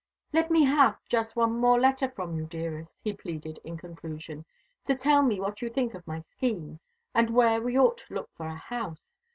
[0.33, 4.45] "Let me have just one more letter from you, dearest," he pleaded in conclusion,
[4.85, 6.79] "to tell me what you think of my scheme,
[7.13, 9.11] and where we ought to look for a house.